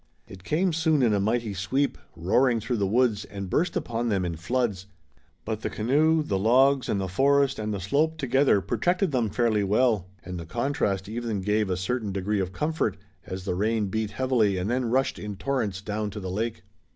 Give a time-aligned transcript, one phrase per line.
[0.27, 4.25] It came soon in a mighty sweep, roaring through the woods, and burst upon them
[4.25, 4.87] in floods.
[5.45, 9.63] But the canoe, the logs and the forest and the slope together protected them fairly
[9.63, 14.09] well, and the contrast even gave a certain degree of comfort, as the rain beat
[14.09, 16.63] heavily and then rushed in torrents down to the lake.